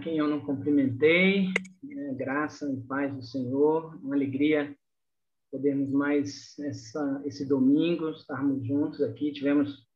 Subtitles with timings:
[0.00, 1.46] quem eu não cumprimentei.
[1.88, 3.94] É, graça e paz do Senhor.
[4.02, 4.74] Uma alegria
[5.50, 9.32] podermos mais essa, esse domingo estarmos juntos aqui.
[9.32, 9.86] Tivemos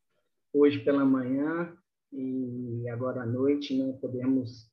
[0.53, 1.77] hoje pela manhã
[2.13, 4.71] e agora à noite, né, podemos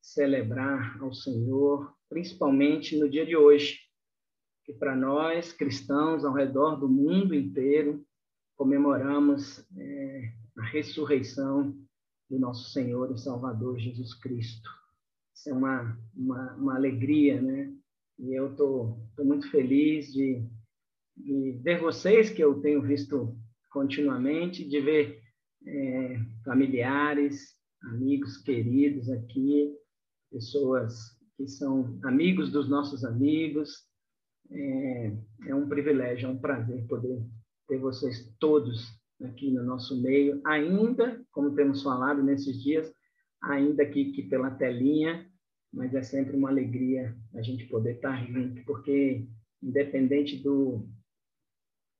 [0.00, 3.78] celebrar ao Senhor, principalmente no dia de hoje,
[4.64, 8.04] que para nós cristãos ao redor do mundo inteiro
[8.56, 11.76] comemoramos é, a ressurreição
[12.32, 14.70] do nosso Senhor e Salvador Jesus Cristo.
[15.34, 17.70] Isso é uma, uma, uma alegria, né?
[18.18, 20.42] E eu estou muito feliz de,
[21.14, 23.36] de ver vocês, que eu tenho visto
[23.70, 25.20] continuamente, de ver
[25.66, 29.70] é, familiares, amigos queridos aqui,
[30.30, 30.94] pessoas
[31.36, 33.86] que são amigos dos nossos amigos.
[34.50, 35.16] É,
[35.48, 37.22] é um privilégio, é um prazer poder
[37.68, 42.92] ter vocês todos aqui no nosso meio, ainda, como temos falado nesses dias,
[43.42, 45.28] ainda que, que pela telinha,
[45.72, 49.26] mas é sempre uma alegria a gente poder estar junto, porque
[49.62, 50.88] independente do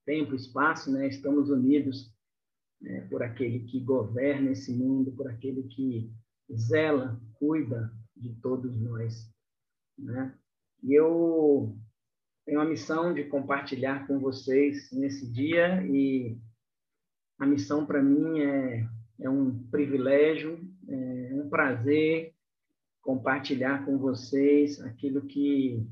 [0.05, 2.13] tempo, espaço, né, estamos unidos
[2.81, 6.11] né, por aquele que governa esse mundo, por aquele que
[6.53, 9.31] zela, cuida de todos nós,
[9.97, 10.37] né?
[10.83, 11.77] E eu
[12.45, 16.37] tenho a missão de compartilhar com vocês nesse dia e
[17.39, 18.87] a missão para mim é,
[19.21, 22.33] é um privilégio, é um prazer
[23.01, 25.85] compartilhar com vocês aquilo que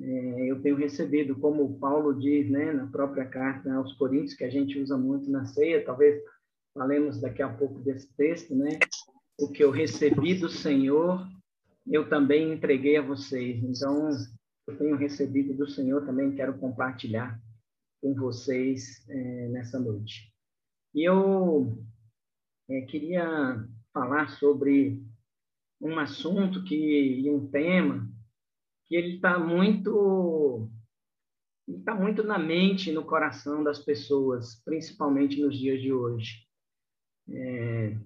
[0.00, 4.50] é, eu tenho recebido, como Paulo diz né, na própria carta aos Coríntios, que a
[4.50, 6.20] gente usa muito na ceia, talvez
[6.74, 8.78] falemos daqui a pouco desse texto, né?
[9.38, 11.26] O que eu recebi do Senhor,
[11.86, 13.62] eu também entreguei a vocês.
[13.62, 14.08] Então,
[14.66, 17.38] eu tenho recebido do Senhor, também quero compartilhar
[18.00, 20.31] com vocês é, nessa noite.
[20.94, 21.78] E eu
[22.68, 25.02] é, queria falar sobre
[25.80, 28.08] um assunto que e um tema
[28.86, 30.70] que ele está muito
[31.66, 36.46] está muito na mente no coração das pessoas, principalmente nos dias de hoje.
[37.28, 37.96] É,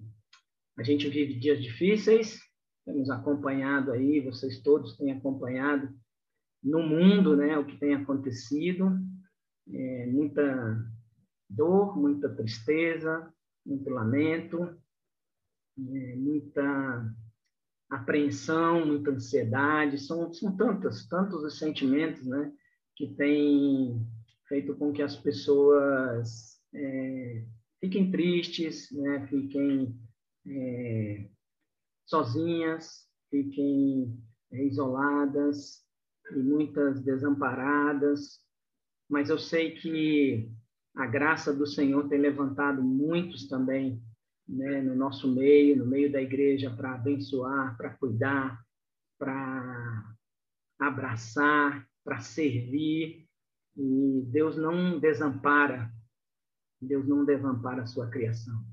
[0.77, 2.39] a gente vive dias difíceis,
[2.85, 5.89] temos acompanhado aí, vocês todos têm acompanhado
[6.63, 8.97] no mundo, né, o que tem acontecido,
[9.69, 10.85] é, muita
[11.49, 13.31] dor, muita tristeza,
[13.65, 14.63] muito lamento,
[15.77, 17.15] é, muita
[17.89, 22.51] apreensão, muita ansiedade, são, são tantos, tantos os sentimentos, né,
[22.95, 24.05] que têm
[24.47, 27.45] feito com que as pessoas é,
[27.79, 29.97] fiquem tristes, né, fiquem
[30.45, 31.29] é,
[32.05, 34.17] sozinhas, fiquem
[34.51, 35.85] é, isoladas
[36.31, 38.41] e muitas desamparadas,
[39.09, 40.51] mas eu sei que
[40.97, 44.01] a graça do Senhor tem levantado muitos também
[44.47, 48.59] né, no nosso meio, no meio da igreja, para abençoar, para cuidar,
[49.19, 50.15] para
[50.79, 53.27] abraçar, para servir.
[53.75, 55.91] E Deus não desampara,
[56.81, 58.65] Deus não desampara a sua criação.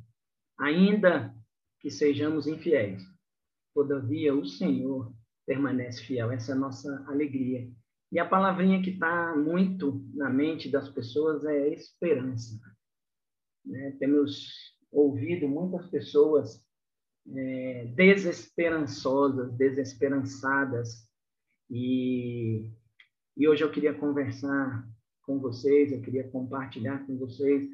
[0.59, 1.35] Ainda
[1.79, 3.05] que sejamos infiéis,
[3.75, 5.13] todavia o Senhor
[5.45, 6.31] permanece fiel.
[6.31, 7.71] Essa é a nossa alegria.
[8.15, 12.61] E a palavrinha que está muito na mente das pessoas é esperança.
[13.67, 13.97] Né?
[13.99, 14.53] Temos
[14.93, 16.65] ouvido muitas pessoas
[17.29, 21.11] é, desesperançosas, desesperançadas,
[21.69, 22.71] e,
[23.37, 24.89] e hoje eu queria conversar
[25.23, 27.69] com vocês, eu queria compartilhar com vocês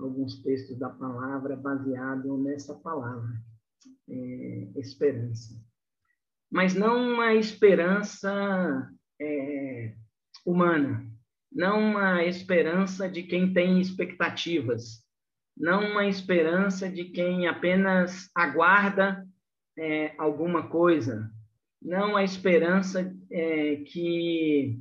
[0.00, 3.40] alguns textos da palavra baseado nessa palavra,
[4.08, 5.54] é, esperança.
[6.50, 9.92] Mas não uma esperança é,
[10.44, 11.06] humana,
[11.52, 15.04] não uma esperança de quem tem expectativas,
[15.56, 19.26] não uma esperança de quem apenas aguarda
[19.78, 21.30] é, alguma coisa,
[21.80, 24.78] não a esperança é, que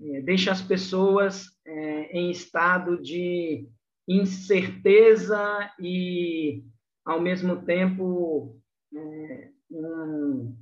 [0.00, 3.68] é, deixa as pessoas é, em estado de
[4.08, 6.64] incerteza e,
[7.04, 8.58] ao mesmo tempo,
[8.94, 10.56] é, um,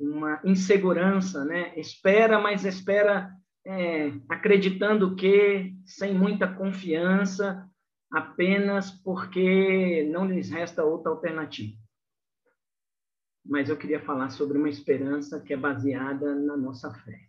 [0.00, 1.78] uma insegurança, né?
[1.78, 3.30] Espera, mas espera
[3.66, 7.68] é, acreditando que, sem muita confiança,
[8.10, 11.76] apenas porque não lhes resta outra alternativa.
[13.44, 17.28] Mas eu queria falar sobre uma esperança que é baseada na nossa fé.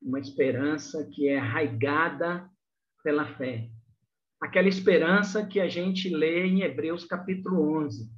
[0.00, 2.48] Uma esperança que é arraigada
[3.02, 3.68] pela fé.
[4.40, 8.10] Aquela esperança que a gente lê em Hebreus capítulo 11.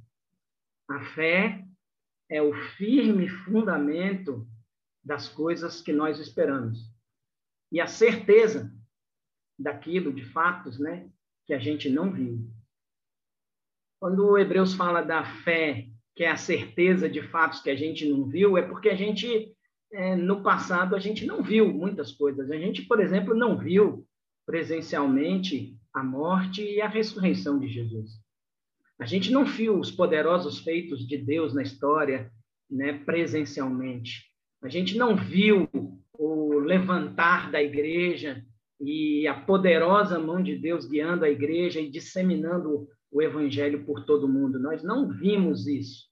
[0.89, 1.66] A fé
[2.29, 4.47] é o firme fundamento
[5.03, 6.79] das coisas que nós esperamos.
[7.71, 8.73] E a certeza
[9.57, 11.09] daquilo, de fatos, né,
[11.45, 12.49] que a gente não viu.
[13.99, 15.87] Quando o Hebreus fala da fé
[16.17, 19.55] que é a certeza de fatos que a gente não viu, é porque a gente,
[19.91, 22.49] é, no passado, a gente não viu muitas coisas.
[22.49, 24.03] A gente, por exemplo, não viu
[24.43, 28.19] presencialmente a morte e a ressurreição de Jesus.
[28.99, 32.31] A gente não viu os poderosos feitos de Deus na história
[32.69, 34.25] né, presencialmente.
[34.61, 35.69] A gente não viu
[36.13, 38.43] o levantar da igreja
[38.79, 44.27] e a poderosa mão de Deus guiando a igreja e disseminando o evangelho por todo
[44.27, 44.59] mundo.
[44.59, 46.07] Nós não vimos isso,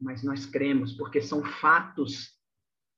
[0.00, 2.30] mas nós cremos, porque são fatos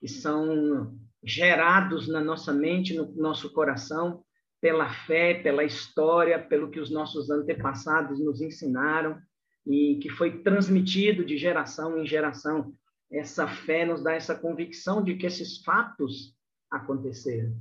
[0.01, 4.25] que são gerados na nossa mente, no nosso coração,
[4.63, 9.21] pela fé, pela história, pelo que os nossos antepassados nos ensinaram
[9.67, 12.73] e que foi transmitido de geração em geração.
[13.11, 16.39] Essa fé nos dá essa convicção de que esses fatos
[16.71, 17.53] aconteceram.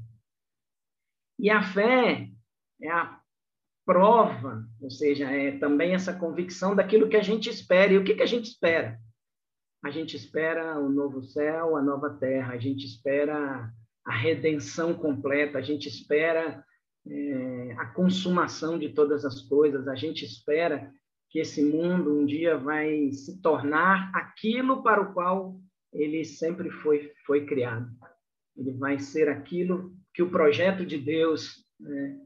[1.39, 2.29] E a fé
[2.79, 3.19] é a
[3.83, 7.91] prova, ou seja, é também essa convicção daquilo que a gente espera.
[7.91, 8.99] E o que, que a gente espera?
[9.83, 13.73] A gente espera o novo céu, a nova terra, a gente espera
[14.05, 16.63] a redenção completa, a gente espera
[17.07, 20.91] é, a consumação de todas as coisas, a gente espera
[21.29, 25.59] que esse mundo um dia vai se tornar aquilo para o qual
[25.93, 27.89] ele sempre foi, foi criado.
[28.55, 32.19] Ele vai ser aquilo que o projeto de Deus né,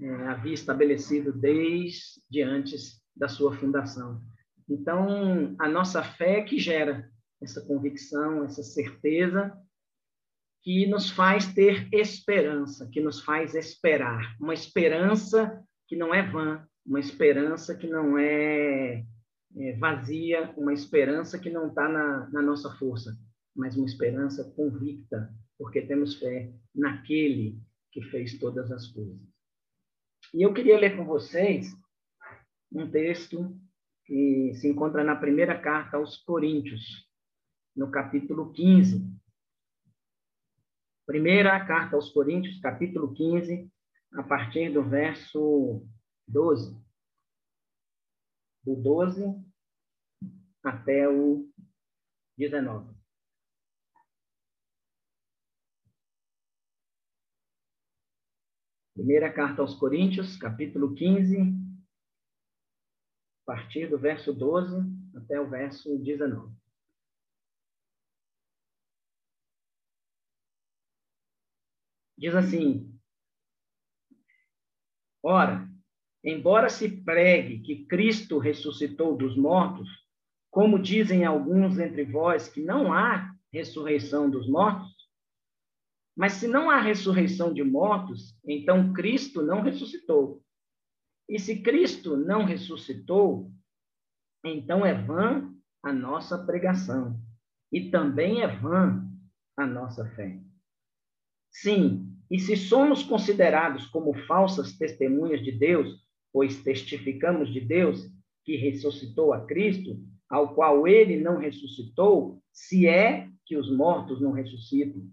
[0.00, 4.20] é, havia estabelecido desde antes da sua fundação.
[4.68, 7.08] Então, a nossa fé que gera
[7.42, 9.52] essa convicção, essa certeza
[10.64, 16.66] que nos faz ter esperança, que nos faz esperar, uma esperança que não é vã,
[16.86, 19.04] uma esperança que não é,
[19.56, 23.14] é vazia, uma esperança que não está na, na nossa força,
[23.54, 27.60] mas uma esperança convicta, porque temos fé naquele
[27.92, 29.20] que fez todas as coisas.
[30.32, 31.76] E eu queria ler com vocês
[32.72, 33.54] um texto
[34.06, 37.06] que se encontra na primeira carta aos Coríntios,
[37.76, 39.23] no capítulo 15.
[41.06, 43.70] Primeira carta aos Coríntios, capítulo 15,
[44.14, 45.86] a partir do verso
[46.26, 46.82] 12.
[48.64, 49.22] Do 12
[50.62, 51.46] até o
[52.38, 52.94] 19.
[58.94, 61.38] Primeira carta aos Coríntios, capítulo 15,
[63.42, 64.74] a partir do verso 12
[65.14, 66.63] até o verso 19.
[72.24, 72.98] Diz assim:
[75.22, 75.68] Ora,
[76.24, 79.86] embora se pregue que Cristo ressuscitou dos mortos,
[80.50, 84.90] como dizem alguns entre vós que não há ressurreição dos mortos,
[86.16, 90.42] mas se não há ressurreição de mortos, então Cristo não ressuscitou.
[91.28, 93.52] E se Cristo não ressuscitou,
[94.42, 97.20] então é vã a nossa pregação,
[97.70, 99.06] e também é vã
[99.58, 100.42] a nossa fé.
[101.54, 108.10] Sim, e se somos considerados como falsas testemunhas de Deus, pois testificamos de Deus
[108.44, 109.98] que ressuscitou a Cristo,
[110.28, 115.06] ao qual ele não ressuscitou, se é que os mortos não ressuscitam.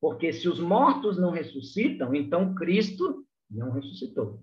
[0.00, 4.42] Porque se os mortos não ressuscitam, então Cristo não ressuscitou.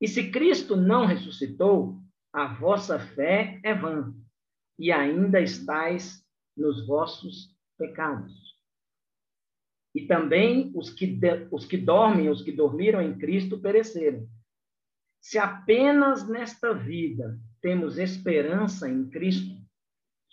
[0.00, 1.98] E se Cristo não ressuscitou,
[2.32, 4.14] a vossa fé é vã,
[4.78, 6.24] e ainda estáis
[6.56, 8.49] nos vossos pecados.
[9.94, 14.28] E também os que, de, os que dormem, os que dormiram em Cristo, pereceram.
[15.20, 19.60] Se apenas nesta vida temos esperança em Cristo,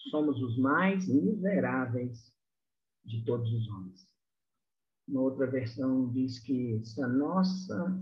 [0.09, 2.33] somos os mais miseráveis
[3.03, 4.07] de todos os homens.
[5.07, 7.97] Uma outra versão diz que se a nossa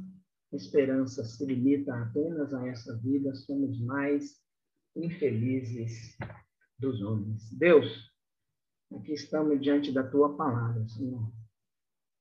[0.52, 4.40] esperança se limita apenas a essa vida, somos mais
[4.96, 6.18] infelizes
[6.80, 7.52] dos homens.
[7.52, 8.12] Deus,
[8.94, 11.32] aqui estamos diante da tua palavra, Senhor.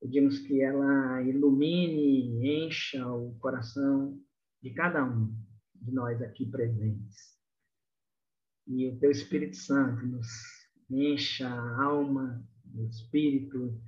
[0.04, 4.20] Pedimos que ela ilumine, encha o coração
[4.62, 5.34] de cada um
[5.74, 7.38] de nós aqui presentes.
[8.66, 10.28] E o teu Espírito Santo nos
[10.90, 13.80] encha a alma, o espírito,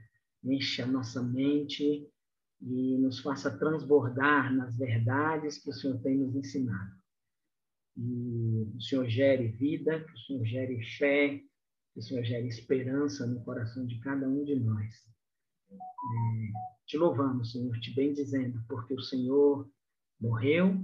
[0.43, 2.11] encha a nossa mente
[2.63, 6.97] e nos faça transbordar nas verdades que o Senhor tem nos ensinado.
[7.95, 11.43] E o Senhor gere vida, que o Senhor gere fé,
[11.93, 15.15] que o Senhor gere esperança no coração de cada um de nós.
[15.71, 15.77] É,
[16.87, 19.69] te louvamos, Senhor, te bendizendo, porque o Senhor
[20.21, 20.75] morreu,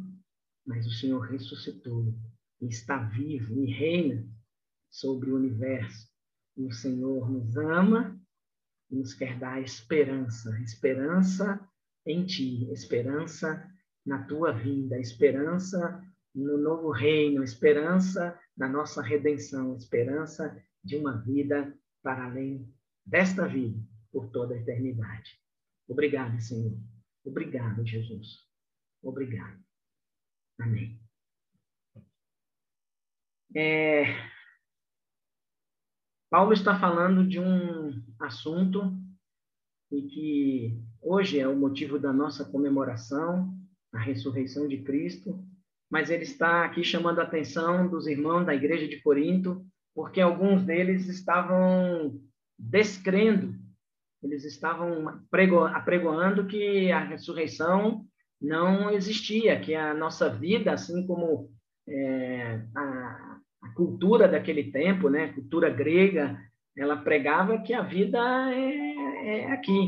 [0.66, 2.14] mas o Senhor ressuscitou
[2.60, 4.26] e está vivo e reina
[4.90, 6.08] sobre o universo.
[6.56, 8.20] E o Senhor nos ama
[8.90, 11.68] e nos quer dar esperança, esperança
[12.06, 13.68] em ti, esperança
[14.04, 16.02] na tua vida, esperança
[16.34, 22.68] no novo reino, esperança na nossa redenção, esperança de uma vida para além
[23.04, 23.78] desta vida,
[24.12, 25.40] por toda a eternidade.
[25.88, 26.78] Obrigado, Senhor.
[27.24, 28.46] Obrigado, Jesus.
[29.02, 29.60] Obrigado.
[30.60, 31.00] Amém.
[33.54, 34.04] É...
[36.30, 38.96] Paulo está falando de um assunto
[39.90, 43.54] e que hoje é o motivo da nossa comemoração,
[43.92, 45.46] a ressurreição de Cristo,
[45.90, 50.64] mas ele está aqui chamando a atenção dos irmãos da igreja de Corinto, porque alguns
[50.64, 52.18] deles estavam
[52.58, 53.54] descrendo,
[54.22, 55.08] eles estavam
[55.74, 58.04] apregoando que a ressurreição
[58.40, 61.50] não existia, que a nossa vida, assim como
[61.88, 66.38] é, a, a, cultura daquele tempo, né, a cultura grega,
[66.76, 68.18] ela pregava que a vida
[68.52, 69.86] é, é aqui,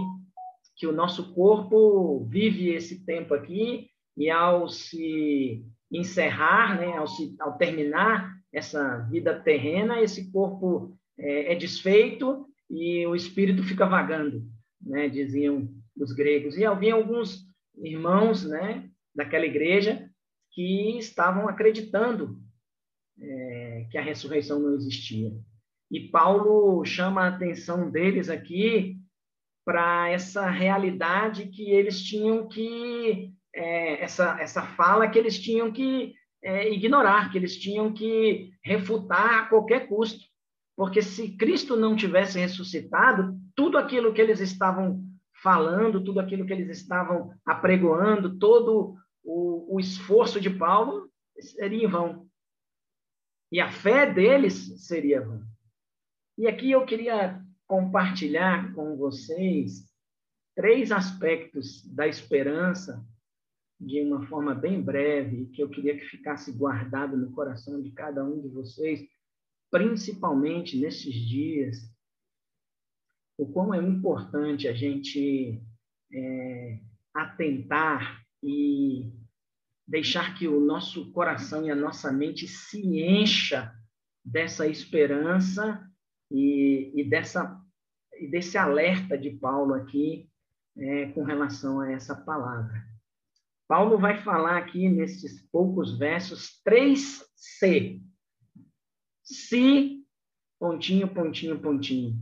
[0.76, 7.36] que o nosso corpo vive esse tempo aqui e ao se encerrar, né, ao, se,
[7.40, 14.42] ao terminar essa vida terrena, esse corpo é, é desfeito e o espírito fica vagando,
[14.80, 16.56] né, diziam os gregos.
[16.56, 20.08] E havia alguns irmãos, né, daquela igreja
[20.52, 22.40] que estavam acreditando
[23.20, 25.32] é, que a ressurreição não existia.
[25.90, 28.96] E Paulo chama a atenção deles aqui
[29.64, 36.14] para essa realidade que eles tinham que é, essa essa fala que eles tinham que
[36.42, 40.24] é, ignorar, que eles tinham que refutar a qualquer custo,
[40.76, 45.04] porque se Cristo não tivesse ressuscitado, tudo aquilo que eles estavam
[45.42, 51.88] falando, tudo aquilo que eles estavam apregoando, todo o, o esforço de Paulo seria em
[51.88, 52.26] vão.
[53.52, 55.46] E a fé deles seria vã.
[56.36, 59.84] E aqui eu queria compartilhar com vocês
[60.56, 63.04] três aspectos da esperança
[63.78, 68.24] de uma forma bem breve, que eu queria que ficasse guardado no coração de cada
[68.24, 69.04] um de vocês,
[69.74, 71.92] principalmente nesses dias,
[73.36, 75.60] o quão é importante a gente
[76.12, 76.78] é,
[77.12, 79.12] atentar e
[79.84, 83.74] deixar que o nosso coração e a nossa mente se encha
[84.24, 85.84] dessa esperança
[86.30, 87.60] e, e dessa
[88.20, 90.30] e desse alerta de Paulo aqui
[90.78, 92.80] é, com relação a essa palavra.
[93.66, 98.00] Paulo vai falar aqui nesses poucos versos três C.
[99.24, 100.04] Se,
[100.58, 102.16] pontinho, pontinho, pontinho.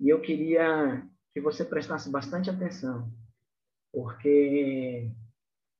[0.00, 3.10] E eu queria que você prestasse bastante atenção,
[3.92, 5.10] porque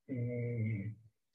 [0.08, 0.90] é,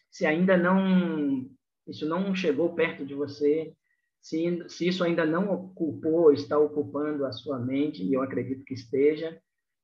[0.09, 1.49] se ainda não
[1.87, 3.75] isso não chegou perto de você,
[4.21, 8.73] se, se isso ainda não ocupou, está ocupando a sua mente, e eu acredito que
[8.73, 9.41] esteja,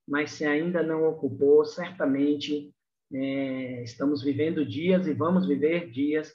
[0.07, 2.74] mas se ainda não ocupou, certamente
[3.12, 6.34] é, estamos vivendo dias e vamos viver dias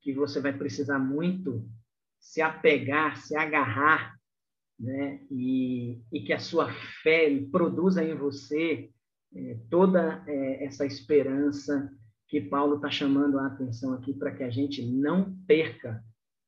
[0.00, 1.68] que você vai precisar muito
[2.22, 4.16] se apegar, se agarrar
[4.78, 5.20] né?
[5.30, 8.90] e, e que a sua fé produza em você
[9.34, 11.92] é, toda é, essa esperança
[12.28, 16.02] que Paulo está chamando a atenção aqui para que a gente não perca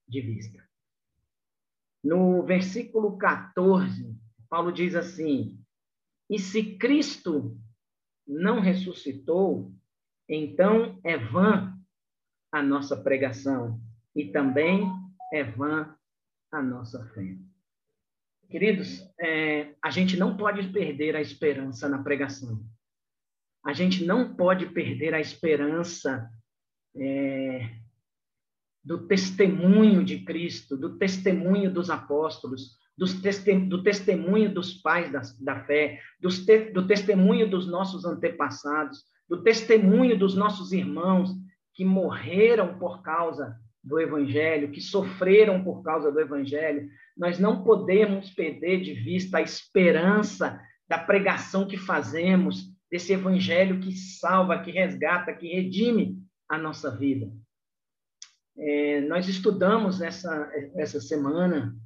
[0.08, 0.62] de vista.
[2.02, 4.16] No versículo 14,
[4.48, 5.58] Paulo diz assim:
[6.30, 7.58] E se Cristo
[8.26, 9.72] não ressuscitou,
[10.28, 11.76] então é vã
[12.52, 13.80] a nossa pregação
[14.14, 14.86] e também
[15.34, 15.92] é vã
[16.52, 17.36] a nossa fé.
[18.48, 22.64] Queridos, é, a gente não pode perder a esperança na pregação.
[23.64, 26.30] A gente não pode perder a esperança
[26.94, 27.68] é,
[28.84, 36.00] do testemunho de Cristo, do testemunho dos apóstolos, do testemunho dos pais da, da fé,
[36.46, 41.30] te, do testemunho dos nossos antepassados, do testemunho dos nossos irmãos
[41.72, 48.30] que morreram por causa do Evangelho, que sofreram por causa do Evangelho, nós não podemos
[48.30, 55.34] perder de vista a esperança da pregação que fazemos, desse evangelho que salva, que resgata,
[55.34, 57.30] que redime a nossa vida.
[58.56, 61.76] É, nós estudamos essa, essa semana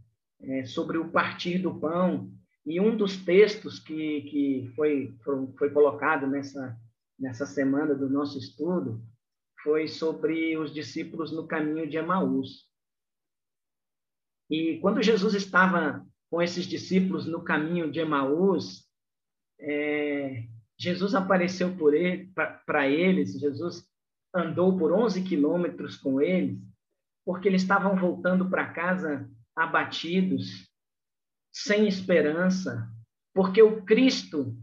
[0.41, 2.31] é, sobre o partir do pão,
[2.67, 5.15] e um dos textos que, que foi,
[5.59, 6.77] foi colocado nessa,
[7.19, 9.03] nessa semana do nosso estudo
[9.69, 12.67] foi sobre os discípulos no caminho de Emaús.
[14.49, 18.89] E quando Jesus estava com esses discípulos no caminho de Emaús,
[19.61, 20.47] é,
[20.79, 22.33] Jesus apareceu por ele,
[22.65, 23.87] para eles, Jesus
[24.35, 26.59] andou por 11 quilômetros com eles,
[27.23, 30.67] porque eles estavam voltando para casa abatidos,
[31.53, 32.91] sem esperança,
[33.35, 34.57] porque o Cristo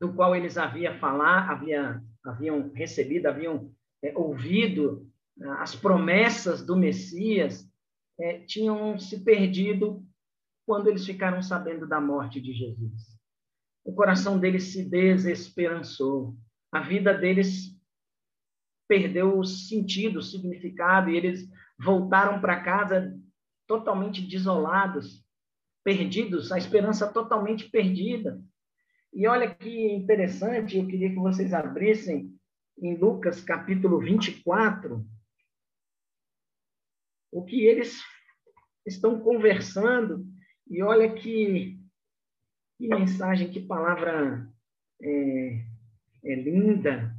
[0.00, 3.72] do qual eles haviam falar, havia, haviam recebido, haviam
[4.02, 5.08] é, ouvido
[5.58, 7.66] as promessas do Messias,
[8.20, 10.04] é, tinham se perdido
[10.66, 13.18] quando eles ficaram sabendo da morte de Jesus.
[13.84, 16.36] O coração deles se desesperançou.
[16.70, 17.76] A vida deles
[18.86, 23.18] perdeu o sentido, o significado, e eles voltaram para casa
[23.66, 25.24] totalmente desolados,
[25.82, 28.40] perdidos, a esperança totalmente perdida.
[29.12, 32.32] E olha que interessante, eu queria que vocês abrissem
[32.82, 35.06] em Lucas capítulo 24,
[37.30, 38.02] o que eles
[38.84, 40.26] estão conversando,
[40.68, 41.78] e olha que,
[42.76, 44.52] que mensagem, que palavra
[45.00, 45.64] é,
[46.24, 47.16] é linda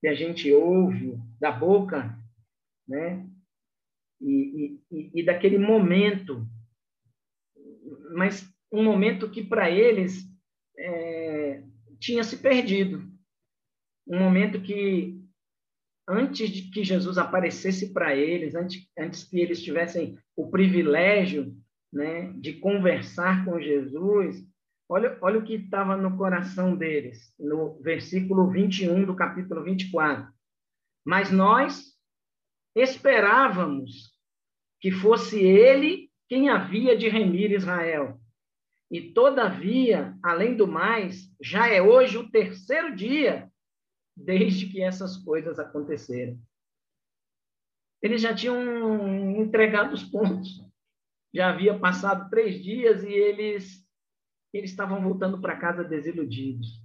[0.00, 2.18] que a gente ouve da boca,
[2.88, 3.28] né?
[4.22, 6.48] E, e, e daquele momento,
[8.14, 10.24] mas um momento que para eles
[10.78, 11.62] é,
[12.00, 13.11] tinha se perdido,
[14.06, 15.20] um momento que
[16.08, 21.56] antes de que Jesus aparecesse para eles, antes, antes que eles tivessem o privilégio
[21.92, 24.44] né, de conversar com Jesus,
[24.88, 30.32] olha, olha o que estava no coração deles, no versículo 21 do capítulo 24.
[31.04, 31.92] Mas nós
[32.74, 34.12] esperávamos
[34.80, 38.18] que fosse ele quem havia de remir Israel.
[38.90, 43.51] E, todavia, além do mais, já é hoje o terceiro dia
[44.16, 46.38] desde que essas coisas aconteceram.
[48.02, 50.60] Eles já tinham entregado os pontos.
[51.32, 53.86] Já havia passado três dias e eles,
[54.52, 56.82] eles estavam voltando para casa desiludidos,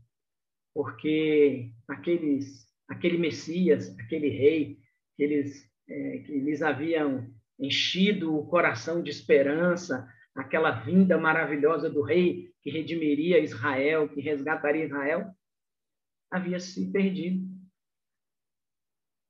[0.73, 4.79] porque aqueles, aquele Messias, aquele rei,
[5.17, 7.29] que eles, é, que eles haviam
[7.59, 14.85] enchido o coração de esperança, aquela vinda maravilhosa do rei que redimiria Israel, que resgataria
[14.85, 15.33] Israel,
[16.31, 17.47] havia se perdido.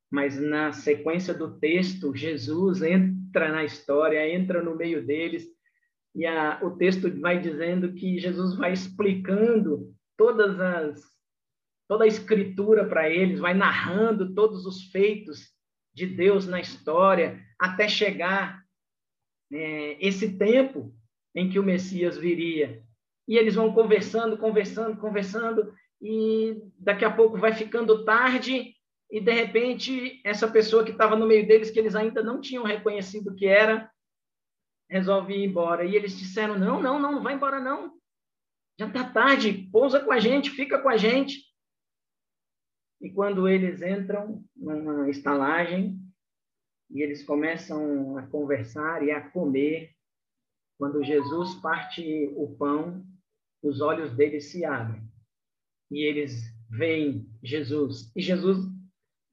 [0.10, 5.46] Mas na sequência do texto, Jesus entra na história, entra no meio deles,
[6.16, 11.18] e a, o texto vai dizendo que Jesus vai explicando todas as
[11.88, 15.54] toda a escritura para eles, vai narrando todos os feitos
[15.94, 18.62] de Deus na história, até chegar
[19.52, 20.94] é, esse tempo
[21.34, 22.84] em que o Messias viria.
[23.28, 28.76] E eles vão conversando, conversando, conversando, e daqui a pouco vai ficando tarde
[29.10, 32.64] e de repente essa pessoa que estava no meio deles que eles ainda não tinham
[32.64, 33.92] reconhecido que era
[34.90, 35.84] resolve ir embora.
[35.84, 37.98] E eles disseram não não não não vai embora não.
[38.80, 41.46] Já está tarde pousa com a gente fica com a gente.
[43.02, 46.00] E quando eles entram numa estalagem
[46.90, 49.92] e eles começam a conversar e a comer
[50.78, 53.04] quando Jesus parte o pão
[53.64, 55.07] os olhos deles se abrem
[55.92, 58.12] e eles veem Jesus.
[58.16, 58.58] E Jesus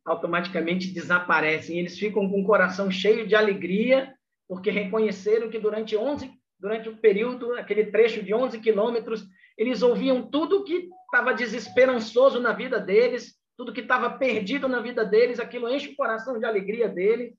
[0.05, 1.75] automaticamente desaparece.
[1.75, 4.15] E eles ficam com o coração cheio de alegria,
[4.49, 10.29] porque reconheceram que durante 11, durante o período, aquele trecho de 11 quilômetros, eles ouviam
[10.31, 15.69] tudo que estava desesperançoso na vida deles, tudo que estava perdido na vida deles, aquilo
[15.69, 17.35] enche o coração de alegria deles.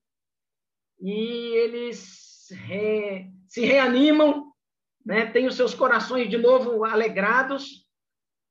[1.00, 4.52] E eles re, se reanimam,
[5.06, 5.26] né?
[5.26, 7.85] têm os seus corações de novo alegrados,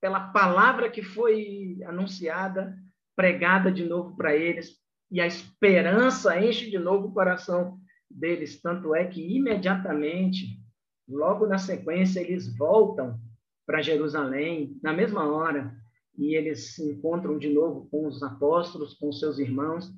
[0.05, 2.77] pela palavra que foi anunciada,
[3.17, 4.77] pregada de novo para eles,
[5.11, 7.79] e a esperança enche de novo o coração
[8.11, 8.61] deles.
[8.61, 10.61] Tanto é que imediatamente,
[11.09, 13.19] logo na sequência, eles voltam
[13.65, 15.75] para Jerusalém, na mesma hora,
[16.19, 19.91] e eles se encontram de novo com os apóstolos, com seus irmãos,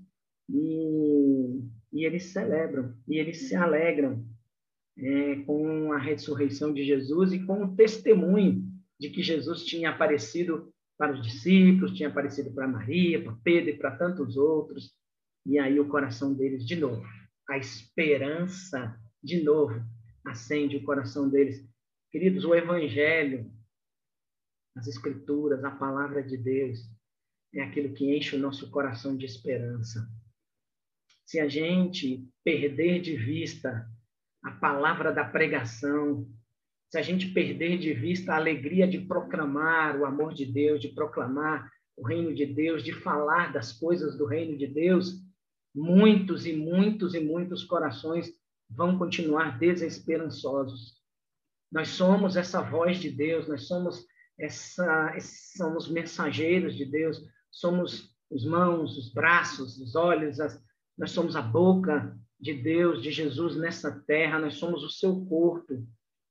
[0.49, 4.25] e, e eles celebram, e eles se alegram
[4.97, 8.66] é, com a ressurreição de Jesus e com o testemunho
[8.99, 13.77] de que Jesus tinha aparecido para os discípulos, tinha aparecido para Maria, para Pedro e
[13.77, 14.95] para tantos outros.
[15.45, 17.05] E aí o coração deles, de novo,
[17.49, 19.81] a esperança, de novo,
[20.25, 21.65] acende o coração deles.
[22.11, 23.51] Queridos, o Evangelho,
[24.77, 26.81] as Escrituras, a palavra de Deus,
[27.55, 30.09] é aquilo que enche o nosso coração de esperança.
[31.25, 33.89] Se a gente perder de vista
[34.43, 36.29] a palavra da pregação,
[36.97, 40.89] se a gente perder de vista a alegria de proclamar o amor de Deus, de
[40.89, 45.23] proclamar o reino de Deus, de falar das coisas do reino de Deus,
[45.75, 48.31] muitos e muitos e muitos corações
[48.71, 50.95] vão continuar desesperançosos.
[51.71, 54.07] Nós somos essa voz de Deus, nós somos
[54.39, 55.15] essa
[55.55, 60.59] somos mensageiros de Deus, somos os mãos, os braços, os olhos, as,
[60.97, 65.87] nós somos a boca de Deus, de Jesus nessa terra, nós somos o seu corpo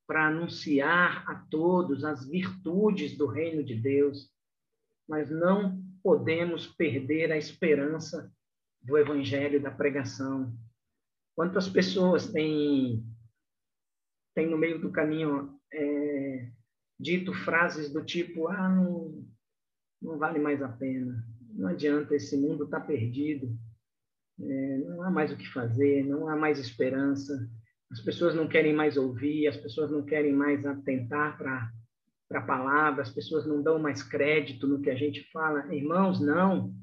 [0.07, 4.31] para anunciar a todos as virtudes do reino de Deus,
[5.07, 8.31] mas não podemos perder a esperança
[8.81, 10.55] do evangelho da pregação.
[11.35, 13.03] Quantas pessoas têm,
[14.35, 16.51] têm no meio do caminho é,
[16.99, 19.27] dito frases do tipo: ah, não,
[20.01, 23.57] não vale mais a pena, não adianta, esse mundo está perdido,
[24.39, 27.49] é, não há mais o que fazer, não há mais esperança,
[27.91, 31.71] as pessoas não querem mais ouvir, as pessoas não querem mais atentar para
[32.33, 35.73] a palavra, as pessoas não dão mais crédito no que a gente fala.
[35.73, 36.73] Irmãos, não,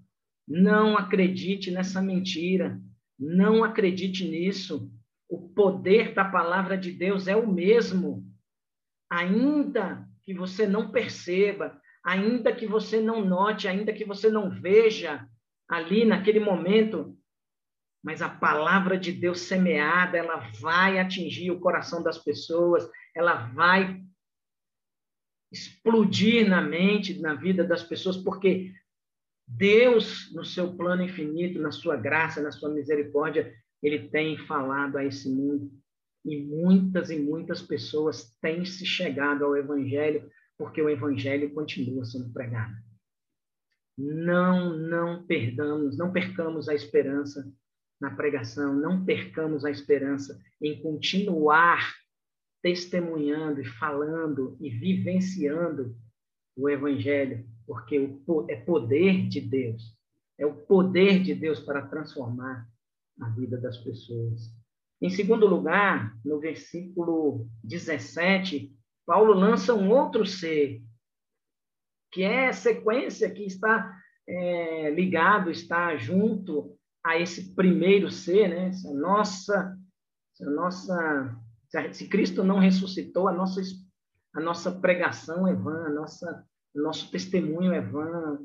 [0.47, 2.81] não acredite nessa mentira.
[3.19, 4.91] Não acredite nisso.
[5.29, 8.25] O poder da palavra de Deus é o mesmo.
[9.11, 15.27] Ainda que você não perceba, ainda que você não note, ainda que você não veja
[15.69, 17.17] ali naquele momento,
[18.03, 24.03] mas a palavra de Deus semeada, ela vai atingir o coração das pessoas, ela vai
[25.53, 28.75] explodir na mente, na vida das pessoas, porque
[29.47, 35.05] Deus, no seu plano infinito, na sua graça, na sua misericórdia, ele tem falado a
[35.05, 35.71] esse mundo.
[36.25, 42.33] E muitas e muitas pessoas têm se chegado ao Evangelho, porque o Evangelho continua sendo
[42.33, 42.75] pregado.
[43.99, 47.53] Não, não perdamos, não percamos a esperança
[48.03, 51.95] na pregação, não percamos a esperança em continuar
[52.61, 55.97] testemunhando e falando e vivenciando
[56.57, 59.97] o Evangelho, porque é poder de Deus,
[60.37, 62.69] é o poder de Deus para transformar
[63.21, 64.53] a vida das pessoas.
[65.01, 70.83] Em segundo lugar, no versículo 17, Paulo lança um outro ser,
[72.11, 78.69] que é a sequência que está é, ligado, está junto a esse primeiro ser, né?
[78.69, 79.79] Essa nossa,
[80.35, 81.37] essa nossa,
[81.93, 83.61] se Cristo não ressuscitou, a nossa,
[84.35, 88.39] a nossa pregação é vã, a nossa nosso testemunho é vã,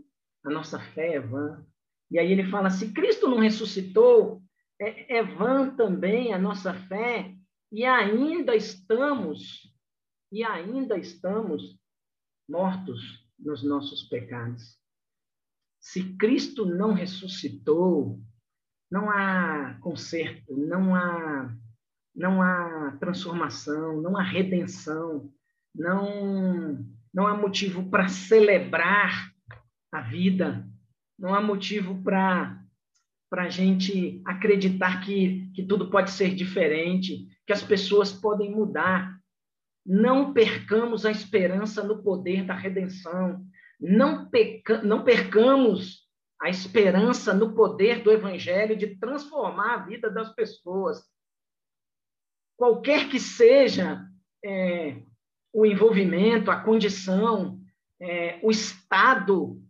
[0.43, 1.65] a nossa fé é vã.
[2.12, 4.41] E aí ele fala: se Cristo não ressuscitou,
[4.80, 7.34] é, é vã também a nossa fé,
[7.72, 9.74] e ainda estamos,
[10.32, 11.78] e ainda estamos
[12.50, 13.02] mortos
[13.39, 14.78] nos nossos pecados.
[15.80, 18.20] Se Cristo não ressuscitou,
[18.89, 21.54] não há conserto, não há,
[22.15, 25.32] não há transformação, não há redenção,
[25.76, 29.32] não não há motivo para celebrar
[29.91, 30.67] a vida,
[31.17, 32.62] não há motivo para
[33.32, 39.17] a gente acreditar que, que tudo pode ser diferente, que as pessoas podem mudar.
[39.84, 43.43] Não percamos a esperança no poder da redenção,
[43.80, 46.07] não, peca, não percamos
[46.41, 51.04] a esperança no poder do Evangelho de transformar a vida das pessoas.
[52.56, 54.06] Qualquer que seja
[54.43, 55.02] é,
[55.54, 57.60] o envolvimento, a condição,
[58.00, 59.62] é, o estado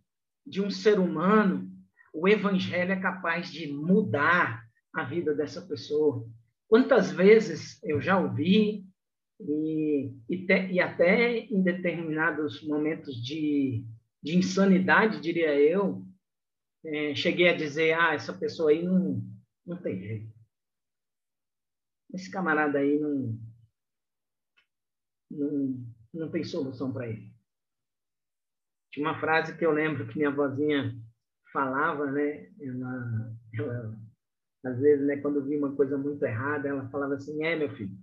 [0.46, 1.70] de um ser humano,
[2.12, 6.26] o evangelho é capaz de mudar a vida dessa pessoa.
[6.66, 8.84] Quantas vezes eu já ouvi,
[9.40, 13.84] e, e, te, e até em determinados momentos de,
[14.22, 16.02] de insanidade, diria eu,
[16.88, 19.22] é, cheguei a dizer: ah, essa pessoa aí não,
[19.66, 20.38] não tem jeito.
[22.14, 23.38] Esse camarada aí não,
[25.30, 27.30] não, não tem solução para ele.
[28.90, 30.98] Tinha uma frase que eu lembro que minha vozinha
[31.52, 32.50] falava, né?
[32.60, 34.00] Ela, ela,
[34.64, 37.96] às vezes, né, quando via uma coisa muito errada, ela falava assim: é, meu filho,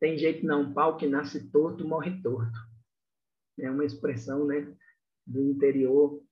[0.00, 2.58] tem jeito não, pau que nasce torto, morre torto.
[3.60, 4.74] É uma expressão, né,
[5.26, 6.22] do interior.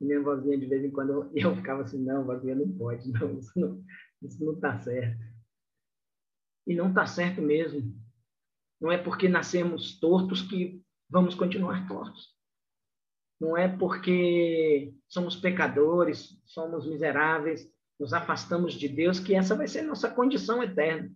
[0.00, 3.38] Minha vozinha, de vez em quando, eu, eu ficava assim: não, vozinha, não pode, não,
[3.38, 3.84] isso não,
[4.22, 5.22] isso não está certo.
[6.66, 7.94] E não está certo mesmo.
[8.80, 12.34] Não é porque nascemos tortos que vamos continuar tortos.
[13.38, 19.82] Não é porque somos pecadores, somos miseráveis, nos afastamos de Deus, que essa vai ser
[19.82, 21.10] nossa condição eterna.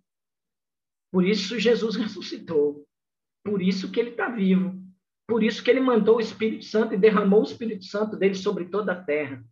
[1.11, 2.87] Por isso Jesus ressuscitou.
[3.42, 4.84] Por isso que ele está vivo.
[5.26, 8.66] Por isso que ele mandou o Espírito Santo e derramou o Espírito Santo dele sobre
[8.66, 9.44] toda a terra.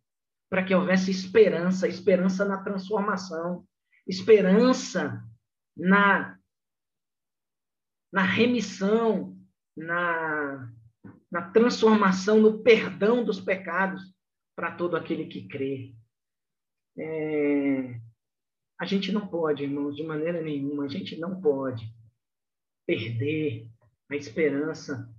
[0.50, 3.66] Para que houvesse esperança, esperança na transformação,
[4.06, 5.24] esperança
[5.76, 6.38] na
[8.12, 9.34] na remissão,
[9.74, 10.70] na,
[11.30, 14.14] na transformação, no perdão dos pecados
[14.54, 15.94] para todo aquele que crê.
[16.98, 17.98] É,
[18.78, 21.90] a gente não pode, irmãos, de maneira nenhuma, a gente não pode
[22.86, 23.66] perder
[24.10, 25.10] a esperança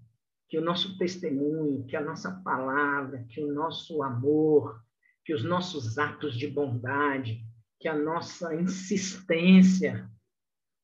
[0.53, 4.79] que o nosso testemunho, que a nossa palavra, que o nosso amor,
[5.25, 7.43] que os nossos atos de bondade,
[7.79, 10.07] que a nossa insistência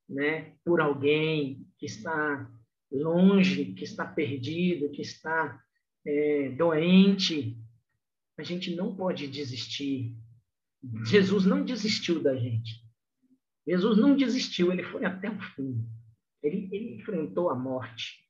[0.08, 2.50] né, por alguém que está
[2.90, 5.62] longe, que está perdido, que está
[6.04, 7.56] é, doente,
[8.36, 10.16] a gente não pode desistir.
[11.06, 12.84] Jesus não desistiu da gente.
[13.64, 15.88] Jesus não desistiu, ele foi até o fim.
[16.42, 18.28] Ele, ele enfrentou a morte,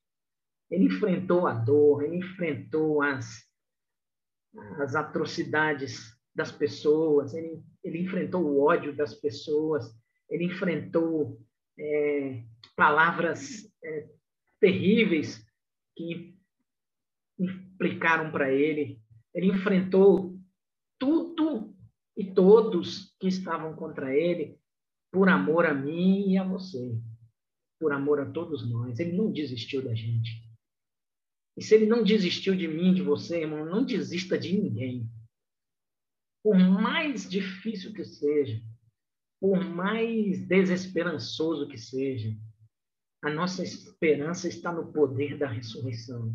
[0.71, 3.45] ele enfrentou a dor, ele enfrentou as,
[4.79, 9.85] as atrocidades das pessoas, ele, ele enfrentou o ódio das pessoas,
[10.29, 11.41] ele enfrentou
[11.79, 12.45] é,
[12.77, 14.09] palavras é,
[14.61, 15.45] terríveis
[15.97, 16.39] que
[17.39, 19.03] implicaram para ele,
[19.35, 20.39] ele enfrentou
[20.99, 21.75] tudo
[22.17, 24.61] e todos que estavam contra ele
[25.11, 26.97] por amor a mim e a você,
[27.81, 29.01] por amor a todos nós.
[29.01, 30.50] Ele não desistiu da gente.
[31.61, 35.07] E se ele não desistiu de mim, de você, irmão, não desista de ninguém.
[36.43, 38.63] Por mais difícil que seja,
[39.39, 42.35] por mais desesperançoso que seja,
[43.23, 46.35] a nossa esperança está no poder da ressurreição.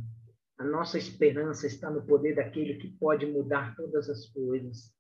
[0.59, 4.95] A nossa esperança está no poder daquele que pode mudar todas as coisas.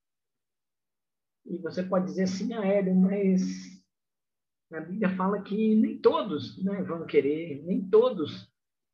[1.45, 3.79] E você pode dizer assim, ah, Hélio, mas
[4.71, 8.51] a Bíblia fala que nem todos né, vão querer, nem todos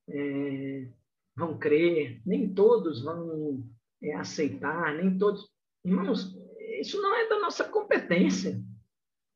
[0.10, 0.92] é,
[1.36, 3.64] vão crer, nem todos vão
[4.02, 5.50] é, aceitar, nem todos.
[5.84, 6.36] Irmãos,
[6.80, 8.62] isso não é da nossa competência.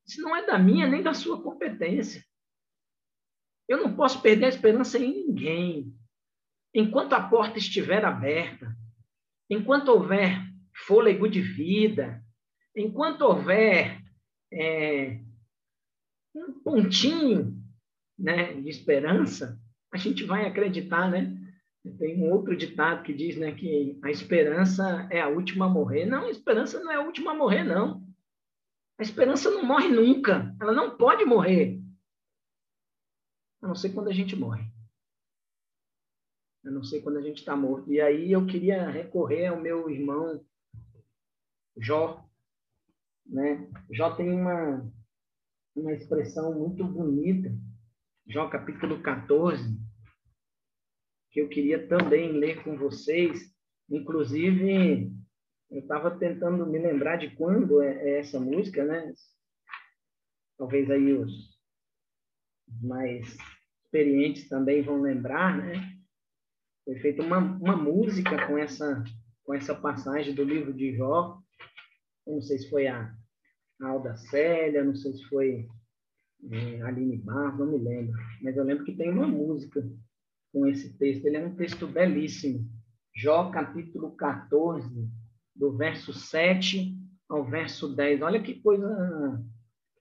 [0.08, 2.24] Isso não é da minha nem da sua competência.
[3.68, 5.96] Eu não posso perder a esperança em ninguém.
[6.74, 8.76] Enquanto a porta estiver aberta,
[9.50, 10.40] enquanto houver
[10.86, 12.24] fôlego de vida,
[12.76, 14.02] enquanto houver
[14.52, 15.20] é,
[16.36, 17.58] um pontinho
[18.20, 19.60] né, de esperança,
[19.92, 21.45] a gente vai acreditar, né?
[21.98, 26.06] Tem um outro ditado que diz né, que a esperança é a última a morrer.
[26.06, 28.06] Não, a esperança não é a última a morrer, não.
[28.98, 30.56] A esperança não morre nunca.
[30.60, 31.80] Ela não pode morrer.
[33.62, 34.64] A não ser quando a gente morre.
[36.66, 37.92] A não ser quando a gente está morto.
[37.92, 40.44] E aí eu queria recorrer ao meu irmão
[41.78, 42.26] Jó,
[43.26, 43.70] né?
[43.92, 44.90] Jó tem uma,
[45.76, 47.54] uma expressão muito bonita,
[48.28, 49.78] Jó capítulo 14,
[51.36, 53.54] que eu queria também ler com vocês.
[53.90, 55.12] Inclusive,
[55.70, 59.14] eu estava tentando me lembrar de quando é, é essa música, né?
[60.58, 61.60] Talvez aí os
[62.82, 63.36] mais
[63.84, 65.74] experientes também vão lembrar, né?
[66.86, 69.04] Foi feita uma, uma música com essa,
[69.44, 71.38] com essa passagem do livro de Jó,
[72.26, 73.14] não sei se foi a,
[73.82, 75.68] Alda Célia, não sei se foi
[76.50, 78.18] é, a Aline Barros, não me lembro.
[78.42, 79.86] Mas eu lembro que tem uma música
[80.56, 81.26] com esse texto.
[81.26, 82.66] Ele é um texto belíssimo.
[83.14, 84.88] Jó, capítulo 14,
[85.54, 88.22] do verso 7 ao verso 10.
[88.22, 89.46] Olha que coisa,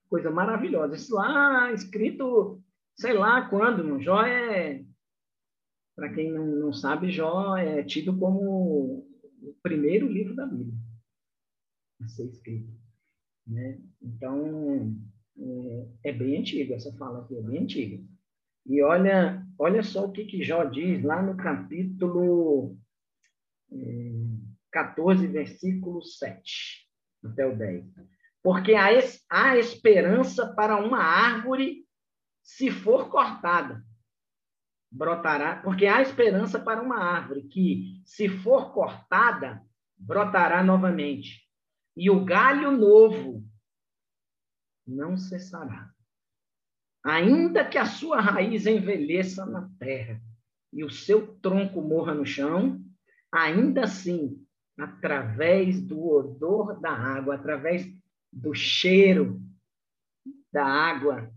[0.09, 0.95] coisa maravilhosa.
[0.95, 2.63] Isso lá escrito,
[2.97, 4.85] sei lá quando, Jó é.
[5.97, 9.05] Para quem não, não sabe, Jó é tido como
[9.43, 10.75] o primeiro livro da Bíblia
[12.01, 12.73] a ser escrito.
[13.47, 13.81] Né?
[14.01, 14.97] Então,
[15.37, 18.05] é, é, bem antigo, essa fala aqui é bem antiga.
[18.67, 22.77] E olha, olha só o que, que Jó diz lá no capítulo
[23.73, 24.13] é,
[24.71, 26.89] 14, versículo 7
[27.25, 27.85] até o 10.
[28.43, 28.89] Porque há,
[29.31, 31.87] há esperança para uma árvore
[32.43, 33.85] se for cortada.
[34.91, 39.61] Brotará, porque há esperança para uma árvore que, se for cortada,
[39.97, 41.45] brotará novamente
[41.97, 43.45] e o galho novo
[44.87, 45.94] não cessará.
[47.05, 50.19] Ainda que a sua raiz envelheça na terra
[50.73, 52.83] e o seu tronco morra no chão,
[53.31, 54.43] ainda assim,
[54.79, 57.87] através do odor da água, através
[58.33, 59.39] do cheiro
[60.51, 61.31] da água,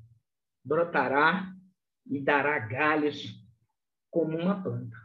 [0.64, 1.54] brotará
[2.06, 3.46] e dará galhos
[4.10, 4.98] como uma planta.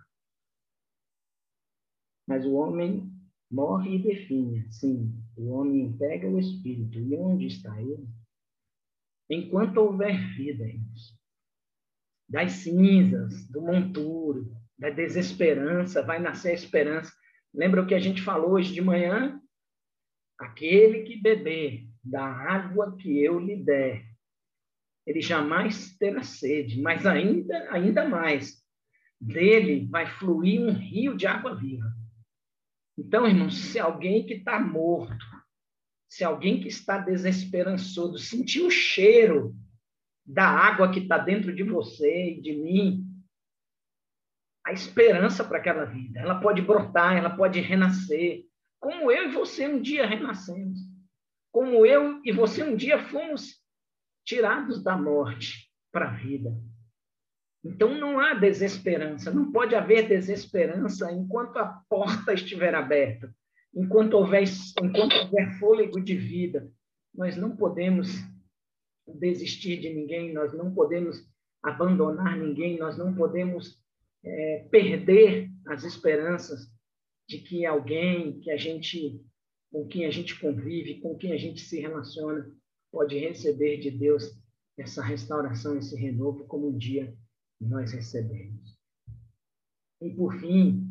[2.26, 3.12] Mas o homem
[3.50, 6.98] morre e define, sim, o homem entrega o espírito.
[6.98, 8.08] E onde está ele?
[9.32, 11.18] Enquanto houver vida, irmãos,
[12.28, 17.10] das cinzas, do monturo, da desesperança, vai nascer a esperança.
[17.54, 19.40] Lembra o que a gente falou hoje de manhã?
[20.38, 24.04] Aquele que beber da água que eu lhe der,
[25.06, 28.62] ele jamais terá sede, mas ainda, ainda mais,
[29.18, 31.90] dele vai fluir um rio de água viva.
[32.98, 35.24] Então, irmãos, se alguém que está morto,
[36.12, 39.56] se alguém que está desesperançoso sentir o cheiro
[40.26, 43.06] da água que está dentro de você e de mim,
[44.62, 48.44] a esperança para aquela vida, ela pode brotar, ela pode renascer,
[48.78, 50.80] como eu e você um dia renascemos,
[51.50, 53.58] como eu e você um dia fomos
[54.22, 56.54] tirados da morte para a vida.
[57.64, 63.34] Então não há desesperança, não pode haver desesperança enquanto a porta estiver aberta,
[63.74, 64.44] enquanto houver,
[64.82, 66.70] enquanto houver fôlego de vida.
[67.14, 68.08] Nós não podemos
[69.06, 71.16] desistir de ninguém, nós não podemos
[71.62, 73.80] abandonar ninguém, nós não podemos
[74.24, 76.70] é, perder as esperanças
[77.28, 79.24] de que alguém que a gente,
[79.70, 82.50] com quem a gente convive, com quem a gente se relaciona,
[82.90, 84.38] pode receber de Deus
[84.78, 87.14] essa restauração, esse renovo, como um dia
[87.60, 88.76] nós recebemos.
[90.00, 90.84] E, por fim,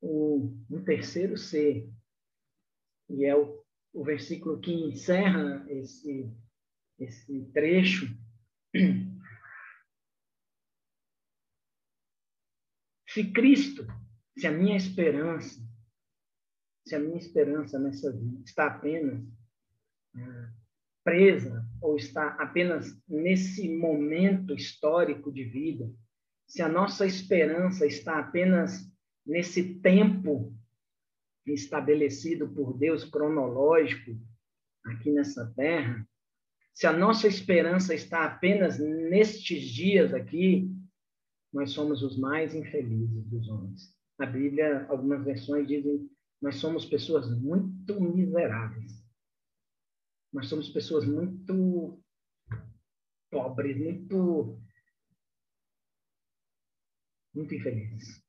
[0.00, 0.52] o,
[0.84, 1.88] terceiro ser,
[3.08, 3.62] e é o,
[3.92, 6.30] o versículo que encerra esse,
[6.98, 8.06] esse trecho,
[13.12, 13.86] Se Cristo,
[14.38, 15.60] se a minha esperança,
[16.86, 19.22] se a minha esperança nessa vida está apenas
[20.16, 20.48] é,
[21.04, 25.92] presa ou está apenas nesse momento histórico de vida,
[26.46, 28.90] se a nossa esperança está apenas
[29.26, 30.56] nesse tempo
[31.46, 34.16] estabelecido por Deus cronológico
[34.84, 36.06] aqui nessa terra,
[36.74, 40.70] se a nossa esperança está apenas nestes dias aqui,
[41.52, 43.94] nós somos os mais infelizes dos homens.
[44.18, 46.08] Na Bíblia, algumas versões dizem
[46.40, 49.00] nós somos pessoas muito miseráveis.
[50.32, 52.02] Nós somos pessoas muito
[53.30, 54.60] pobres, muito
[57.34, 58.22] muito infelizes.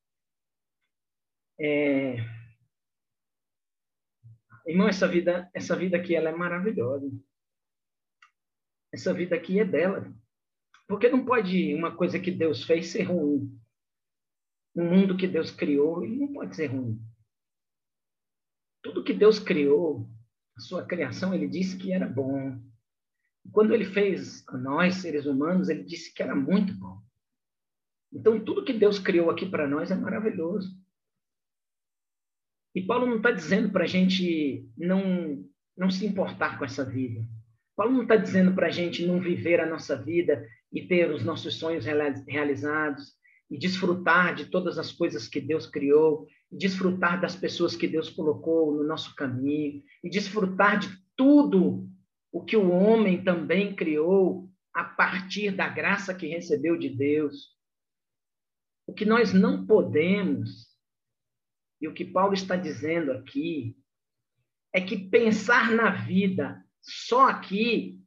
[1.59, 2.17] É...
[4.65, 7.11] Irmão, essa vida, essa vida aqui ela é maravilhosa.
[8.93, 10.13] Essa vida aqui é bela.
[10.87, 13.59] Porque não pode uma coisa que Deus fez ser ruim.
[14.75, 16.99] Um mundo que Deus criou, ele não pode ser ruim.
[18.81, 20.09] Tudo que Deus criou,
[20.55, 22.61] a sua criação, ele disse que era bom.
[23.51, 27.01] Quando ele fez nós, seres humanos, ele disse que era muito bom.
[28.11, 30.69] Então, tudo que Deus criou aqui para nós é maravilhoso.
[32.75, 35.45] E Paulo não está dizendo para a gente não,
[35.77, 37.21] não se importar com essa vida.
[37.75, 41.23] Paulo não está dizendo para a gente não viver a nossa vida e ter os
[41.23, 43.13] nossos sonhos realizados
[43.53, 48.09] e desfrutar de todas as coisas que Deus criou, e desfrutar das pessoas que Deus
[48.09, 51.87] colocou no nosso caminho, e desfrutar de tudo
[52.31, 57.49] o que o homem também criou a partir da graça que recebeu de Deus.
[58.87, 60.67] O que nós não podemos,
[61.83, 63.77] e o que Paulo está dizendo aqui,
[64.71, 68.01] é que pensar na vida só aqui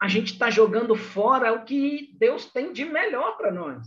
[0.00, 3.86] a gente está jogando fora o que Deus tem de melhor para nós.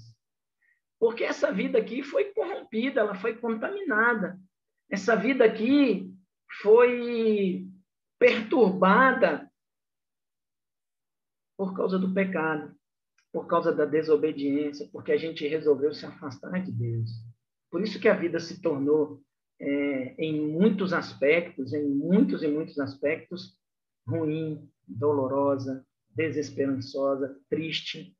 [0.97, 4.39] Porque essa vida aqui foi corrompida, ela foi contaminada.
[4.89, 6.09] Essa vida aqui
[6.61, 7.67] foi
[8.17, 9.51] perturbada
[11.57, 12.73] por causa do pecado,
[13.33, 17.30] por causa da desobediência, porque a gente resolveu se afastar de Deus.
[17.71, 19.23] Por isso que a vida se tornou,
[19.59, 23.57] é, em muitos aspectos, em muitos e muitos aspectos,
[24.05, 28.15] ruim, dolorosa, desesperançosa, triste.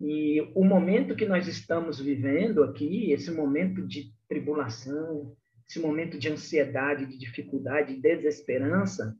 [0.00, 5.36] E o momento que nós estamos vivendo aqui, esse momento de tribulação,
[5.68, 9.18] esse momento de ansiedade, de dificuldade, de desesperança,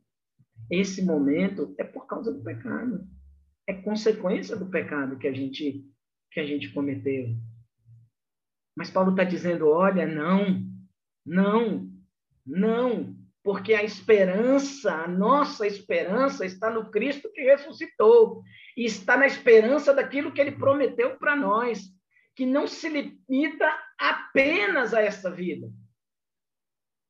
[0.69, 3.05] esse momento é por causa do pecado.
[3.67, 5.85] É consequência do pecado que a gente
[6.31, 7.35] que a gente cometeu.
[8.75, 10.63] Mas Paulo está dizendo: olha, não,
[11.25, 11.89] não,
[12.45, 18.43] não, porque a esperança, a nossa esperança está no Cristo que ressuscitou
[18.77, 21.81] e está na esperança daquilo que ele prometeu para nós,
[22.35, 25.69] que não se limita apenas a essa vida.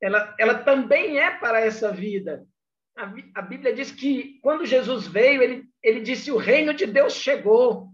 [0.01, 2.45] Ela, ela também é para essa vida.
[2.97, 7.13] A, a Bíblia diz que quando Jesus veio, ele, ele disse: O reino de Deus
[7.13, 7.90] chegou.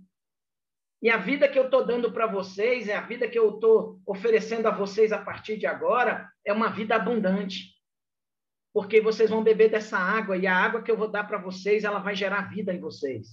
[1.01, 3.99] E a vida que eu estou dando para vocês, é a vida que eu estou
[4.05, 7.77] oferecendo a vocês a partir de agora, é uma vida abundante
[8.77, 11.83] porque vocês vão beber dessa água e a água que eu vou dar para vocês,
[11.83, 13.29] ela vai gerar vida em vocês.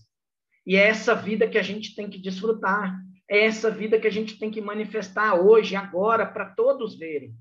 [0.67, 2.99] E é essa vida que a gente tem que desfrutar,
[3.29, 7.35] é essa vida que a gente tem que manifestar hoje, agora, para todos verem.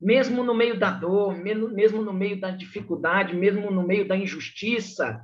[0.00, 5.20] Mesmo no meio da dor, mesmo no meio da dificuldade, mesmo no meio da injustiça,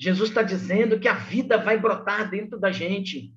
[0.00, 3.34] Jesus está dizendo que a vida vai brotar dentro da gente.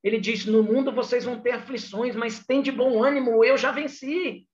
[0.00, 3.72] Ele diz: No mundo vocês vão ter aflições, mas tem de bom ânimo, eu já
[3.72, 4.46] venci.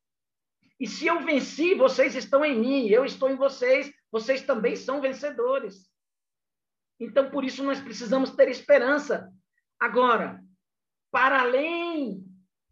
[0.78, 5.02] E se eu venci, vocês estão em mim, eu estou em vocês, vocês também são
[5.02, 5.90] vencedores.
[6.98, 9.30] Então, por isso, nós precisamos ter esperança.
[9.78, 10.42] Agora,
[11.10, 12.24] para além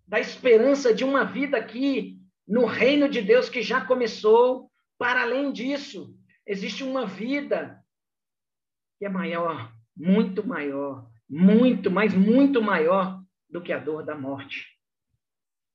[0.07, 5.53] da esperança de uma vida aqui no reino de Deus que já começou, para além
[5.53, 6.17] disso,
[6.47, 7.79] existe uma vida
[8.99, 14.79] que é maior, muito maior, muito, mas muito maior do que a dor da morte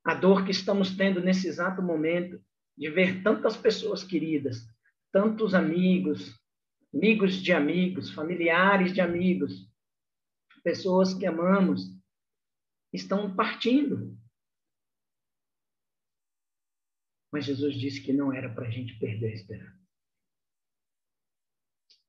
[0.04, 2.44] a dor que estamos tendo nesse exato momento
[2.78, 4.68] de ver tantas pessoas queridas,
[5.12, 6.38] tantos amigos,
[6.94, 9.72] amigos de amigos, familiares de amigos,
[10.64, 11.90] pessoas que amamos,
[12.92, 14.18] estão partindo.
[17.32, 19.83] Mas Jesus disse que não era para a gente perder a esperança.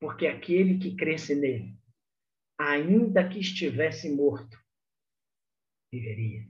[0.04, 1.78] Porque aquele que cresce nele,
[2.60, 4.54] ainda que estivesse morto,
[5.90, 6.46] viveria.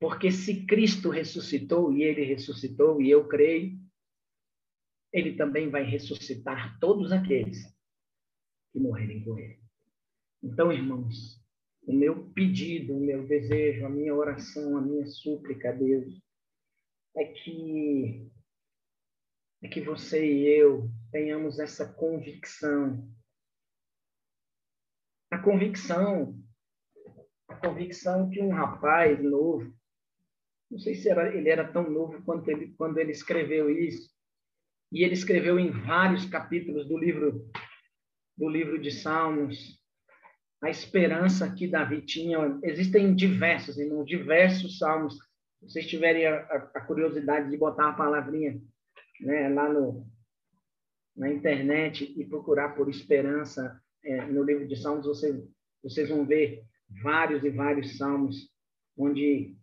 [0.00, 3.78] Porque se Cristo ressuscitou e ele ressuscitou, e eu creio,
[5.12, 7.62] ele também vai ressuscitar todos aqueles
[8.72, 9.62] que morrerem com ele.
[10.42, 11.40] Então, irmãos,
[11.86, 16.20] o meu pedido, o meu desejo, a minha oração, a minha súplica a Deus
[17.16, 18.28] é que
[19.62, 23.08] é que você e eu tenhamos essa convicção.
[25.30, 26.36] A convicção,
[27.48, 29.72] a convicção que um rapaz novo,
[30.68, 34.10] não sei se era, ele era tão novo quanto ele, quando ele escreveu isso,
[34.90, 37.48] e ele escreveu em vários capítulos do livro
[38.36, 39.80] do livro de Salmos,
[40.64, 42.58] a esperança que Davi tinha.
[42.64, 45.14] Existem diversos, irmãos, diversos salmos.
[45.60, 46.38] Se vocês tiverem a,
[46.74, 48.60] a, curiosidade de botar uma palavrinha
[49.20, 50.12] né, lá no,
[51.16, 55.36] na internet e procurar por esperança é, no livro de Salmos, vocês,
[55.82, 56.64] vocês vão ver
[57.02, 58.50] vários e vários salmos
[58.96, 59.56] onde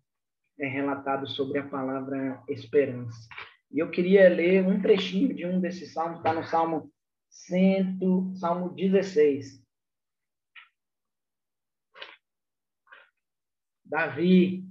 [0.59, 3.27] é relatado sobre a palavra esperança.
[3.71, 6.91] E eu queria ler um trechinho de um desses salmos, está no Salmo
[7.29, 9.61] 100, Salmo 16.
[13.85, 14.65] Davi,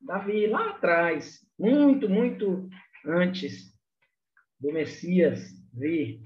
[0.00, 2.68] Davi lá atrás, muito, muito
[3.04, 3.76] antes
[4.60, 6.20] do Messias vir.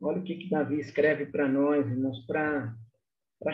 [0.00, 2.74] Olha o que, que Davi escreve para nós, irmãos, para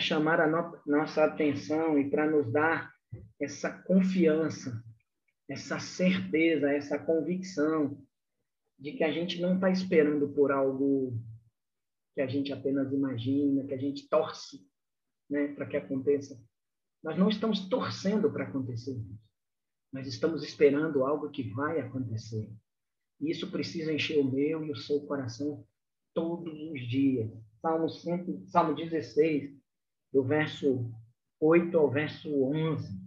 [0.00, 2.92] chamar a no, nossa atenção e para nos dar
[3.40, 4.82] essa confiança,
[5.48, 8.02] essa certeza, essa convicção
[8.78, 11.16] de que a gente não está esperando por algo
[12.14, 14.66] que a gente apenas imagina, que a gente torce
[15.30, 16.38] né, para que aconteça.
[17.02, 19.00] Nós não estamos torcendo para acontecer,
[19.92, 22.50] mas estamos esperando algo que vai acontecer.
[23.22, 25.64] Isso precisa encher o meu e o seu coração
[26.12, 27.30] todos os dias.
[27.60, 29.56] Salmo, 100, Salmo 16,
[30.12, 30.90] do verso
[31.40, 33.00] 8 ao verso 11.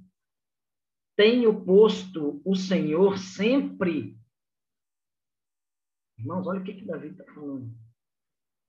[1.15, 4.17] Tenho posto o Senhor sempre.
[6.17, 7.69] Irmãos, olha o que, que Davi está falando.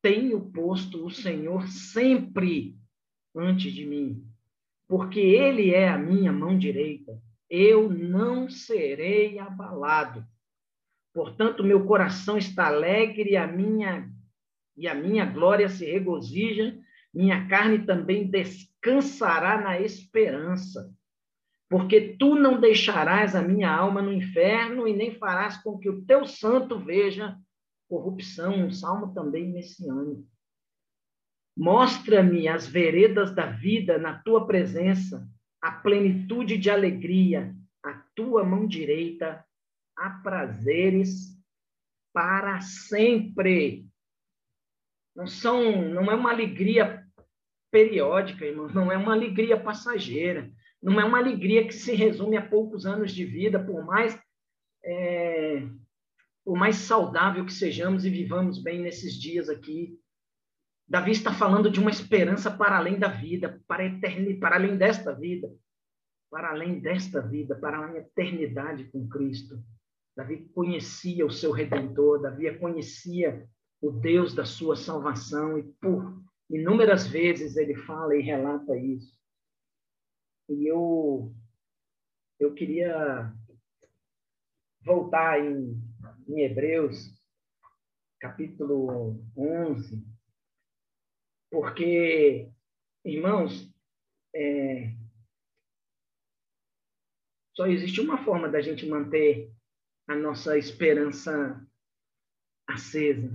[0.02, 2.76] Tenho posto o Senhor sempre
[3.34, 4.36] antes de mim
[4.88, 7.20] porque ele é a minha mão direita,
[7.50, 10.26] eu não serei abalado.
[11.16, 14.06] Portanto, meu coração está alegre e a minha
[14.76, 16.78] e a minha glória se regozija,
[17.14, 20.94] minha carne também descansará na esperança.
[21.70, 26.04] Porque tu não deixarás a minha alma no inferno e nem farás com que o
[26.04, 27.34] teu santo veja
[27.88, 30.28] corrupção, um salmo também messiânico.
[31.56, 35.26] Mostra-me as veredas da vida na tua presença,
[35.62, 39.42] a plenitude de alegria, a tua mão direita,
[39.96, 41.36] há prazeres
[42.12, 43.86] para sempre.
[45.14, 47.04] Não são, não é uma alegria
[47.70, 50.50] periódica, irmãos, não é uma alegria passageira,
[50.82, 54.18] não é uma alegria que se resume a poucos anos de vida, por mais
[54.84, 55.66] é,
[56.44, 59.98] por mais saudável que sejamos e vivamos bem nesses dias aqui
[60.88, 64.76] Davi está falando de uma esperança para além da vida, para a eternidade, para além
[64.76, 65.52] desta vida,
[66.30, 69.60] para além desta vida, para a eternidade com Cristo.
[70.16, 73.46] Davi conhecia o seu redentor, Davi conhecia
[73.80, 79.14] o Deus da sua salvação e por inúmeras vezes ele fala e relata isso.
[80.48, 81.34] E eu
[82.38, 83.32] eu queria
[84.82, 85.80] voltar em,
[86.28, 87.14] em Hebreus
[88.18, 90.16] capítulo 11
[91.50, 92.50] porque,
[93.04, 93.72] irmãos,
[94.34, 94.92] é,
[97.54, 99.55] só existe uma forma da gente manter
[100.08, 101.60] a nossa esperança
[102.66, 103.30] acesa.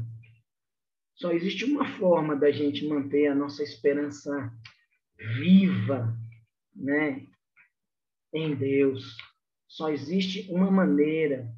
[1.16, 4.52] Só existe uma forma da gente manter a nossa esperança
[5.40, 6.18] viva,
[6.76, 7.28] né,
[8.34, 9.18] em Deus.
[9.68, 11.54] Só existe uma maneira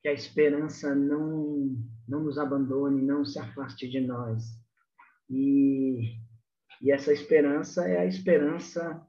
[0.00, 1.76] que a esperança não
[2.06, 4.44] não nos abandone, não se afaste de nós.
[5.30, 6.16] E,
[6.80, 9.06] e essa esperança é a esperança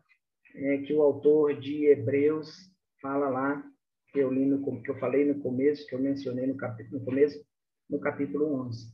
[0.56, 2.72] é, que o autor de Hebreus
[3.02, 3.73] fala lá,
[4.14, 7.06] que eu, li no, que eu falei no começo, que eu mencionei no, capítulo, no
[7.06, 7.44] começo,
[7.90, 8.94] no capítulo 11,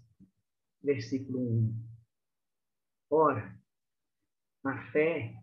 [0.81, 1.89] versículo 1.
[3.09, 3.59] Ora,
[4.63, 5.35] a fé,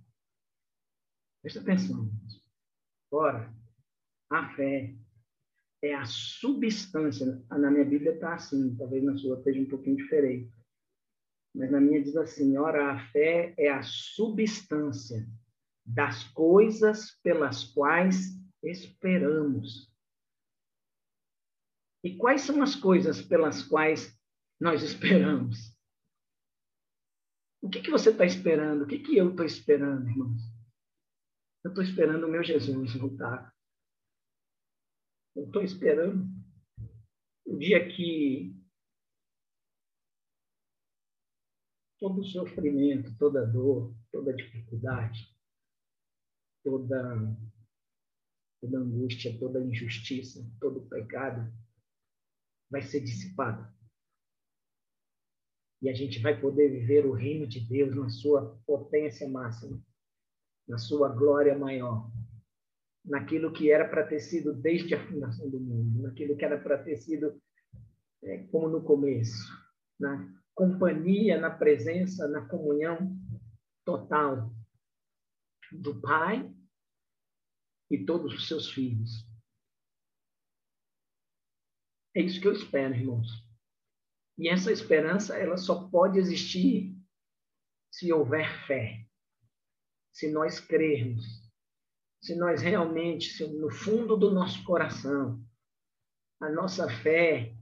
[1.43, 2.11] presta atenção,
[3.11, 3.55] ora,
[4.31, 4.95] a fé
[5.83, 10.51] é a substância, na minha Bíblia está assim, talvez na sua esteja um pouquinho diferente,
[11.55, 15.27] mas na minha diz assim: ora, a fé é a substância
[15.85, 18.37] das coisas pelas quais
[18.71, 19.93] esperamos.
[22.05, 24.19] E quais são as coisas pelas quais
[24.61, 25.77] nós esperamos?
[27.61, 28.85] O que, que você está esperando?
[28.85, 30.41] O que, que eu estou esperando, irmãos?
[31.65, 33.53] Eu estou esperando o meu Jesus voltar.
[35.35, 36.25] Eu estou esperando
[37.45, 38.55] o dia que
[41.99, 45.35] todo sofrimento, toda dor, toda dificuldade,
[46.63, 47.37] toda,
[48.67, 51.51] toda angústia, toda injustiça, todo pecado
[52.71, 53.67] vai ser dissipado.
[55.81, 59.81] E a gente vai poder viver o reino de Deus na sua potência máxima,
[60.67, 62.11] na sua glória maior,
[63.05, 66.83] naquilo que era para ter sido desde a fundação do mundo, naquilo que era para
[66.83, 67.41] ter sido
[68.25, 69.47] é, como no começo,
[70.01, 73.17] na companhia, na presença, na comunhão
[73.85, 74.51] total
[75.71, 76.53] do Pai
[77.91, 79.27] e todos os seus filhos.
[82.15, 83.29] É isso que eu espero, irmãos.
[84.39, 86.95] E essa esperança, ela só pode existir
[87.91, 89.07] se houver fé.
[90.13, 91.25] Se nós crermos.
[92.23, 95.45] Se nós realmente, se no fundo do nosso coração,
[96.41, 97.55] a nossa fé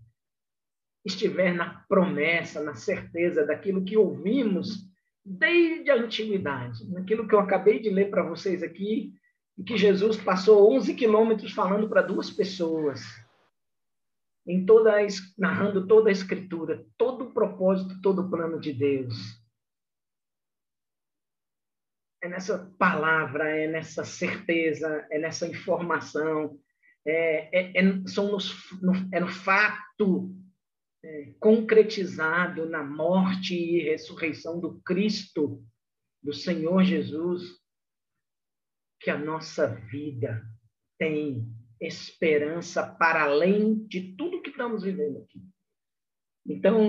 [1.05, 4.89] estiver na promessa, na certeza daquilo que ouvimos
[5.25, 9.15] desde a antiguidade, naquilo que eu acabei de ler para vocês aqui,
[9.57, 13.03] e que Jesus passou 11 quilômetros falando para duas pessoas
[14.47, 15.07] em toda a,
[15.39, 19.43] narrando toda a escritura, todo o propósito, todo o plano de Deus.
[22.23, 26.59] É nessa palavra, é nessa certeza, é nessa informação,
[27.07, 30.35] é, é, é são nos, no, é no fato
[31.03, 35.63] é, concretizado na morte e ressurreição do Cristo,
[36.23, 37.63] do Senhor Jesus,
[39.05, 40.43] que a nossa vida
[40.99, 41.47] tem
[41.79, 45.43] esperança para além de tudo que estamos vivendo aqui.
[46.47, 46.81] Então,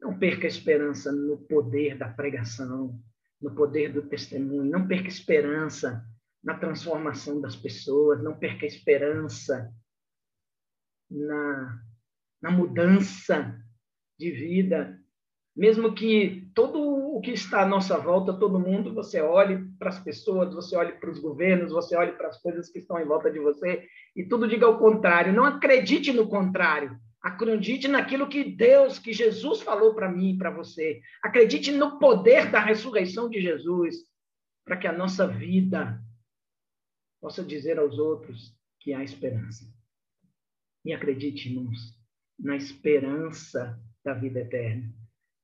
[0.00, 2.98] não perca esperança no poder da pregação,
[3.38, 6.02] no poder do testemunho, não perca esperança
[6.42, 9.70] na transformação das pessoas, não perca esperança
[11.10, 11.84] na,
[12.40, 13.62] na mudança
[14.18, 14.98] de vida.
[15.54, 16.80] Mesmo que todo
[17.16, 20.92] o que está à nossa volta, todo mundo, você olhe para as pessoas, você olhe
[20.92, 24.24] para os governos, você olhe para as coisas que estão em volta de você e
[24.24, 25.32] tudo diga o contrário.
[25.32, 26.98] Não acredite no contrário.
[27.20, 31.00] Acredite naquilo que Deus, que Jesus falou para mim e para você.
[31.22, 33.96] Acredite no poder da ressurreição de Jesus,
[34.64, 36.00] para que a nossa vida
[37.20, 39.64] possa dizer aos outros que há esperança.
[40.84, 41.96] E acredite, irmãos,
[42.36, 45.01] na esperança da vida eterna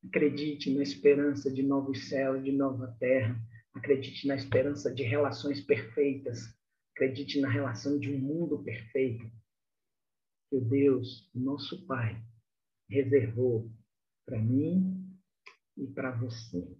[0.08, 3.38] Acredite na esperança de novos céus, de nova terra.
[3.74, 6.38] Acredite na esperança de relações perfeitas.
[6.94, 9.30] Acredite na relação de um mundo perfeito
[10.48, 12.24] que o Deus, nosso Pai,
[12.88, 13.70] reservou
[14.24, 15.14] para mim
[15.76, 16.74] e para você.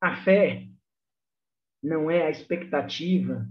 [0.00, 0.66] A fé
[1.82, 3.46] não é a expectativa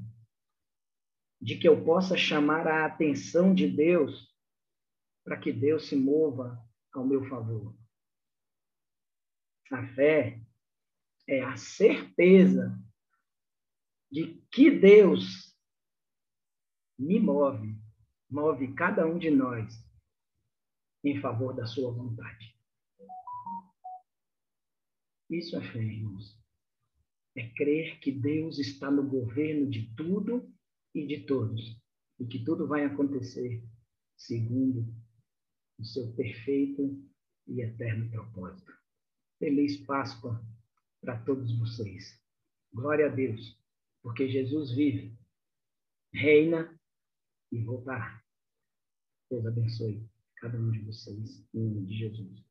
[1.39, 4.35] de que eu possa chamar a atenção de Deus
[5.23, 7.75] para que Deus se mova ao meu favor.
[9.71, 10.41] A fé
[11.27, 12.77] é a certeza
[14.11, 15.55] de que Deus
[16.97, 17.79] me move,
[18.29, 19.73] move cada um de nós
[21.03, 22.57] em favor da sua vontade.
[25.29, 26.37] Isso é fé, irmãos.
[27.35, 30.51] É crer que Deus está no governo de tudo
[30.93, 31.79] e de todos,
[32.19, 33.63] e que tudo vai acontecer
[34.17, 34.91] segundo
[35.79, 37.01] o seu perfeito
[37.47, 38.71] e eterno propósito.
[39.39, 40.43] Feliz Páscoa
[41.01, 42.21] para todos vocês.
[42.73, 43.57] Glória a Deus,
[44.03, 45.17] porque Jesus vive,
[46.13, 46.77] reina
[47.51, 48.21] e voltará.
[49.29, 52.48] Deus abençoe cada um de vocês, em nome de Jesus.